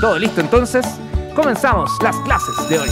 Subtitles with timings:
[0.00, 0.84] Todo listo entonces,
[1.34, 2.88] comenzamos las clases de hoy.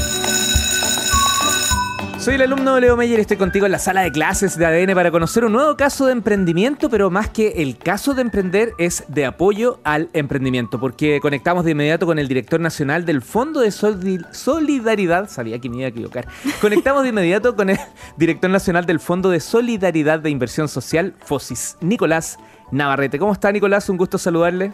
[2.19, 4.95] Soy el alumno Leo Meyer y estoy contigo en la sala de clases de ADN
[4.95, 9.03] para conocer un nuevo caso de emprendimiento, pero más que el caso de emprender es
[9.09, 13.73] de apoyo al emprendimiento, porque conectamos de inmediato con el director nacional del Fondo de
[13.73, 16.29] Solidaridad, sabía que me iba a equivocar,
[16.61, 17.79] conectamos de inmediato con el
[18.17, 22.39] director nacional del Fondo de Solidaridad de Inversión Social, FOSIS, Nicolás
[22.71, 23.19] Navarrete.
[23.19, 23.89] ¿Cómo está Nicolás?
[23.89, 24.73] Un gusto saludarle.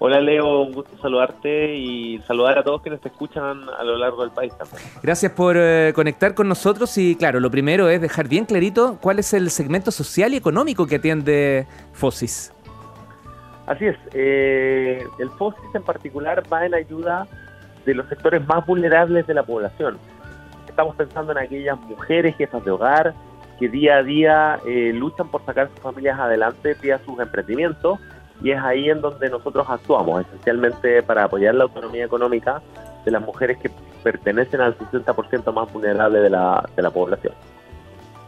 [0.00, 4.22] Hola Leo, un gusto saludarte y saludar a todos quienes te escuchan a lo largo
[4.22, 4.80] del país también.
[5.02, 9.18] Gracias por eh, conectar con nosotros y claro, lo primero es dejar bien clarito cuál
[9.18, 12.52] es el segmento social y económico que atiende FOSIS.
[13.66, 17.26] Así es, eh, el FOSIS en particular va en ayuda
[17.84, 19.98] de los sectores más vulnerables de la población.
[20.68, 23.14] Estamos pensando en aquellas mujeres jefas de hogar
[23.58, 27.98] que día a día eh, luchan por sacar sus familias adelante vía sus emprendimientos
[28.42, 32.62] y es ahí en donde nosotros actuamos, esencialmente para apoyar la autonomía económica
[33.04, 33.70] de las mujeres que
[34.02, 37.32] pertenecen al 60% más vulnerable de la, de la población.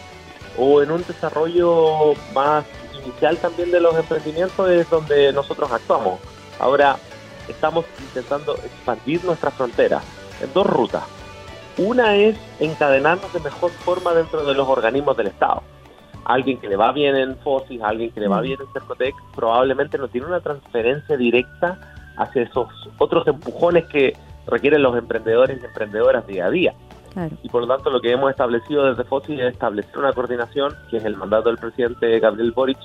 [0.59, 2.65] o en un desarrollo más
[3.05, 6.19] inicial también de los emprendimientos es donde nosotros actuamos.
[6.59, 6.99] Ahora
[7.49, 10.01] estamos intentando expandir nuestra frontera
[10.41, 11.05] en dos rutas.
[11.79, 15.63] Una es encadenarnos de mejor forma dentro de los organismos del Estado.
[16.25, 18.43] Alguien que le va bien en FOSIS, alguien que le va mm.
[18.43, 21.79] bien en Cercotec, probablemente no tiene una transferencia directa
[22.17, 24.17] hacia esos otros empujones que
[24.47, 26.75] requieren los emprendedores y emprendedoras día a día.
[27.43, 30.99] Y por lo tanto lo que hemos establecido desde FOSIS es establecer una coordinación, que
[30.99, 32.79] es el mandato del presidente Gabriel Boric,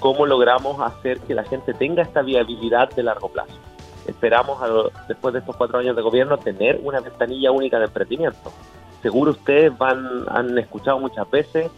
[0.00, 3.54] cómo logramos hacer que la gente tenga esta viabilidad de largo plazo.
[4.06, 4.58] Esperamos,
[5.08, 8.52] después de estos cuatro años de gobierno, tener una ventanilla única de emprendimiento.
[9.02, 11.70] Seguro ustedes van, han escuchado muchas veces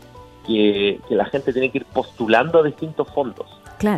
[0.47, 3.47] que, la gente tiene que ir postulando a distintos fondos.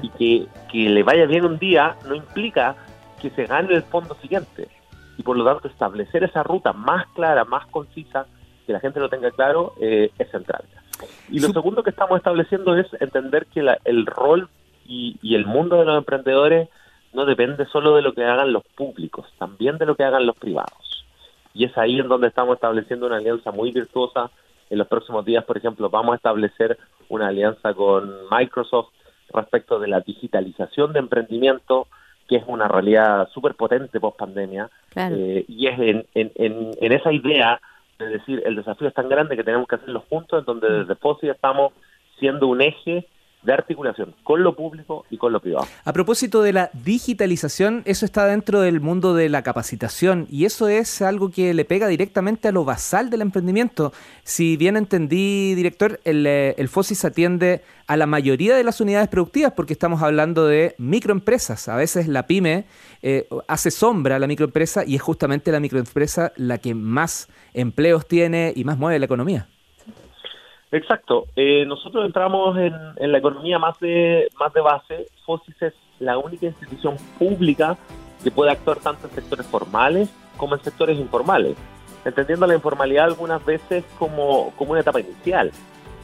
[0.03, 2.77] Y que, que le vaya bien un día no implica
[3.21, 4.69] que se gane el fondo siguiente.
[5.17, 8.27] Y por lo tanto, establecer esa ruta más clara, más concisa,
[8.67, 10.65] que la gente lo tenga claro, eh, es central.
[11.31, 14.49] Y lo segundo que estamos estableciendo es entender que el rol
[14.87, 16.69] y, el mundo de los emprendedores
[17.13, 20.37] no depende solo de lo que hagan los públicos, también de lo que hagan los
[20.37, 21.05] privados.
[21.55, 24.31] Y es ahí en donde estamos estableciendo una alianza muy virtuosa.
[24.71, 28.93] En los próximos días, por ejemplo, vamos a establecer una alianza con Microsoft
[29.33, 31.89] respecto de la digitalización de emprendimiento,
[32.29, 34.71] que es una realidad súper potente post pandemia.
[34.95, 36.33] Eh, y es en, en,
[36.81, 37.61] en esa idea
[37.99, 40.95] es decir, el desafío es tan grande que tenemos que hacerlo juntos, en donde desde
[40.95, 41.73] FOSI estamos
[42.19, 43.07] siendo un eje
[43.43, 45.67] de articulación con lo público y con lo privado.
[45.85, 50.69] A propósito de la digitalización, eso está dentro del mundo de la capacitación y eso
[50.69, 53.93] es algo que le pega directamente a lo basal del emprendimiento.
[54.25, 59.53] Si bien entendí, director, el, eh, FOSIS atiende a la mayoría de las unidades productivas
[59.53, 61.69] porque estamos hablando de microempresas.
[61.69, 62.67] A veces la pyme
[63.03, 68.07] eh, hace sombra a la microempresa y es justamente la microempresa la que más empleos
[68.07, 69.49] tiene y más mueve la economía.
[70.71, 71.27] Exacto.
[71.35, 75.07] Eh, nosotros entramos en, la economía más de, más de base.
[75.25, 77.77] FOSIS es la única institución pública
[78.23, 81.57] que puede actuar tanto en sectores formales como en sectores informales,
[82.05, 85.51] entendiendo la informalidad algunas veces como, como una etapa inicial.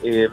[0.03, 0.29] Eh,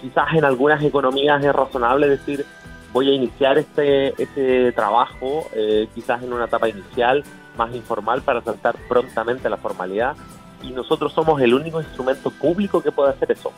[0.00, 2.44] quizás en algunas economías es razonable decir,
[2.92, 7.24] voy a iniciar este, este trabajo, eh, quizás en una etapa inicial
[7.56, 10.16] más informal para saltar prontamente a la formalidad
[10.62, 13.52] y nosotros somos el único instrumento público que puede hacer eso.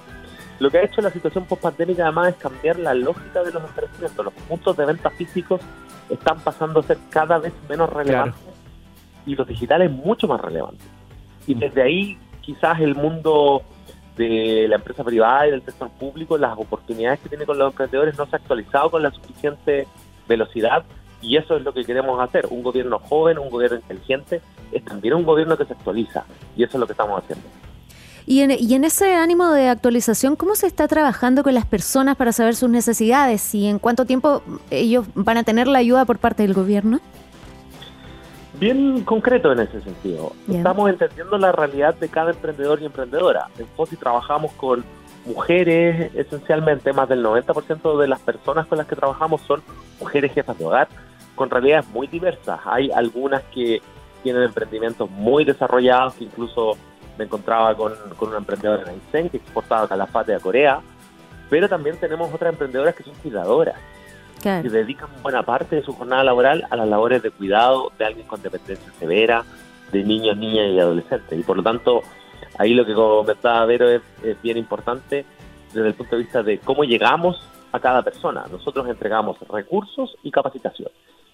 [0.58, 4.24] Lo que ha hecho la situación post-pandémica además es cambiar la lógica de los emprendimientos.
[4.24, 5.60] Los puntos de venta físicos
[6.08, 8.40] están pasando a ser cada vez menos relevantes
[9.26, 10.86] y los digitales mucho más relevantes.
[11.46, 13.62] Y desde ahí quizás el mundo
[14.16, 18.16] de la empresa privada y del sector público, las oportunidades que tiene con los emprendedores
[18.18, 19.86] no se ha actualizado con la suficiente
[20.28, 20.84] velocidad
[21.22, 22.46] y eso es lo que queremos hacer.
[22.50, 24.40] Un gobierno joven, un gobierno inteligente,
[24.72, 26.24] es también un gobierno que se actualiza.
[26.56, 27.46] Y eso es lo que estamos haciendo.
[28.26, 32.16] Y en, y en ese ánimo de actualización, ¿cómo se está trabajando con las personas
[32.16, 36.18] para saber sus necesidades y en cuánto tiempo ellos van a tener la ayuda por
[36.18, 37.00] parte del gobierno?
[38.60, 40.34] Bien concreto en ese sentido.
[40.48, 43.48] Estamos entendiendo la realidad de cada emprendedor y emprendedora.
[43.58, 44.84] En FOSI trabajamos con
[45.24, 49.62] mujeres, esencialmente más del 90% de las personas con las que trabajamos son
[50.00, 50.88] mujeres jefas de hogar,
[51.42, 52.60] con realidades muy diversas.
[52.64, 53.82] Hay algunas que
[54.22, 56.76] tienen emprendimientos muy desarrollados, que incluso
[57.18, 60.80] me encontraba con, con una emprendedora en Aysén que exportaba calafate a Corea,
[61.50, 63.74] pero también tenemos otras emprendedoras que son cuidadoras,
[64.40, 68.26] que dedican buena parte de su jornada laboral a las labores de cuidado de alguien
[68.28, 69.44] con dependencia severa,
[69.90, 71.38] de niños, niñas y adolescentes.
[71.38, 72.02] Y por lo tanto,
[72.56, 74.02] ahí lo que comentaba Vero es,
[74.42, 75.26] bien importante
[75.72, 77.42] desde el punto de vista de cómo llegamos
[77.72, 78.44] a cada persona.
[78.50, 80.90] Nosotros entregamos recursos y capacitación.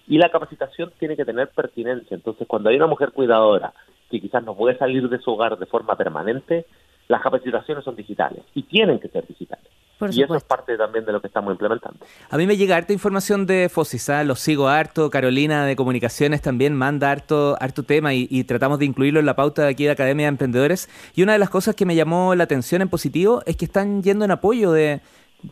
[0.09, 2.15] Y la capacitación tiene que tener pertinencia.
[2.15, 3.73] Entonces, cuando hay una mujer cuidadora
[4.11, 6.65] que quizás no puede salir de su hogar de forma permanente,
[7.07, 9.69] las capacitaciones son digitales y tienen que ser digitales
[10.11, 11.99] y eso es parte también de lo que estamos implementando.
[12.29, 14.23] A mí me llega harta información de Fosis, ¿ah?
[14.23, 19.19] lo sigo harto, Carolina de Comunicaciones también manda harto, harto tema y, tratamos de incluirlo
[19.19, 20.89] en la pauta de aquí de Academia de Emprendedores.
[21.15, 24.01] Y una de las cosas que me llamó la atención en positivo es que están
[24.01, 25.01] yendo en apoyo de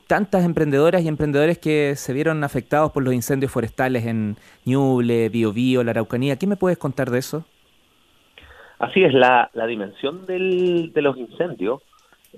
[0.07, 5.83] tantas emprendedoras y emprendedores que se vieron afectados por los incendios forestales en Ñuble, Biobío,
[5.83, 6.37] la Araucanía.
[6.37, 7.45] ¿Qué me puedes contar de eso?
[8.79, 11.81] Así es, la, la dimensión del, de los incendios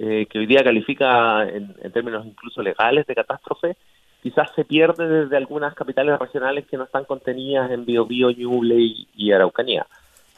[0.01, 3.75] eh, que hoy día califica en, términos incluso legales de catástrofe,
[4.24, 9.31] quizás se pierde desde algunas capitales regionales que no están contenidas en Biobío, Ñuble y,
[9.34, 9.88] Araucanía.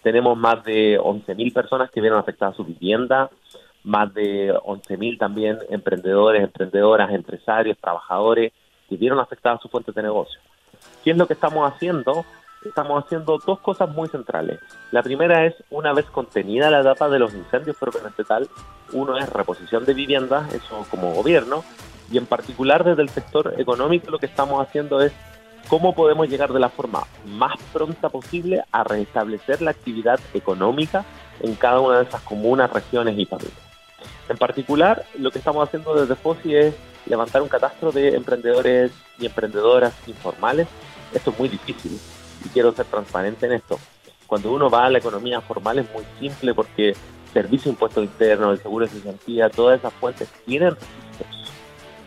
[0.02, 3.30] Tenemos más de 11.000 personas que vieron afectadas su vivienda,
[3.83, 8.54] más de 11.000 también emprendedores, emprendedoras, empresarios, trabajadores
[8.89, 10.39] que vieron afectadas sus fuentes de negocio.
[11.04, 12.25] ¿Qué es lo que estamos haciendo?
[12.66, 14.60] estamos haciendo dos cosas muy centrales.
[14.92, 18.48] La primera es, una vez contenida la etapa de los incendios propiamente tal,
[18.94, 21.63] uno es reposición de viviendas, eso como gobierno,
[22.12, 25.13] y en particular desde el sector económico lo que estamos haciendo es
[25.68, 31.06] cómo podemos llegar de la forma más pronta posible a restablecer la actividad económica
[31.39, 33.70] en cada una de esas comunas, regiones y familias.
[34.31, 36.75] En particular, lo que estamos haciendo desde FOSI es
[37.06, 38.89] levantar un catastro de emprendedores
[39.19, 40.69] y emprendedoras informales.
[41.13, 42.00] Esto es muy difícil
[42.45, 43.78] y quiero ser transparente en esto.
[44.28, 46.95] Cuando uno va a la economía formal es muy simple porque
[47.33, 50.77] servicio de impuestos internos, el seguro de cesantía, todas esas fuentes tienen
[51.19, 51.51] registros.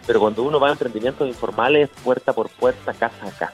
[0.06, 3.53] Pero cuando uno va a emprendimientos informales, puerta por puerta, casa a casa.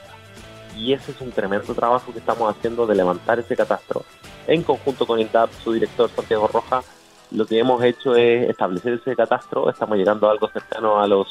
[0.76, 4.04] Y ese es un tremendo trabajo que estamos haciendo de levantar ese catastro.
[4.46, 6.84] En conjunto con INTAP, su director Santiago Roja,
[7.30, 9.70] lo que hemos hecho es establecer ese catastro.
[9.70, 11.28] Estamos llegando a algo cercano a los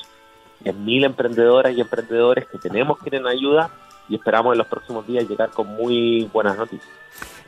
[0.63, 3.69] 10.000 emprendedoras y emprendedores que tenemos que ir en ayuda
[4.07, 6.89] y esperamos en los próximos días llegar con muy buenas noticias.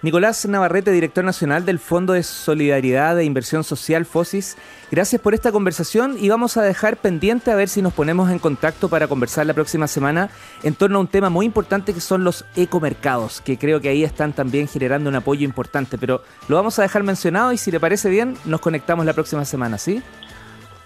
[0.03, 4.57] Nicolás Navarrete, director nacional del Fondo de Solidaridad e Inversión Social FOSIS,
[4.89, 8.39] gracias por esta conversación y vamos a dejar pendiente a ver si nos ponemos en
[8.39, 10.31] contacto para conversar la próxima semana
[10.63, 14.03] en torno a un tema muy importante que son los ecomercados, que creo que ahí
[14.03, 17.79] están también generando un apoyo importante, pero lo vamos a dejar mencionado y si le
[17.79, 20.01] parece bien, nos conectamos la próxima semana, ¿sí?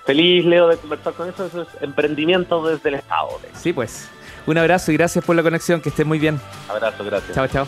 [0.05, 1.45] Feliz, Leo, de conversar con eso.
[1.45, 3.29] Eso es emprendimiento desde el Estado.
[3.55, 4.07] Sí, pues.
[4.45, 5.81] Un abrazo y gracias por la conexión.
[5.81, 6.39] Que esté muy bien.
[6.69, 7.33] Abrazo, gracias.
[7.33, 7.65] Chao, chao.